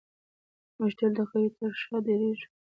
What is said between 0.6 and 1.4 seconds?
موږ تل د